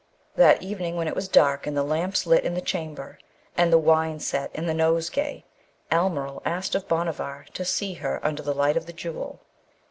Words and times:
That 0.35 0.63
evening, 0.63 0.95
when 0.95 1.07
it 1.07 1.13
was 1.13 1.27
dark 1.27 1.67
and 1.67 1.77
the 1.77 1.83
lamps 1.83 2.25
lit 2.25 2.43
in 2.43 2.55
the 2.55 2.59
chamber, 2.61 3.19
and 3.55 3.71
the 3.71 3.77
wine 3.77 4.19
set 4.19 4.49
and 4.55 4.67
the 4.67 4.73
nosegay, 4.73 5.43
Almeryl 5.91 6.41
asked 6.43 6.73
of 6.73 6.87
Bhanavar 6.87 7.45
to 7.53 7.63
see 7.63 7.93
her 7.93 8.19
under 8.25 8.41
the 8.41 8.55
light 8.55 8.77
of 8.77 8.87
the 8.87 8.93
Jewel. 8.93 9.41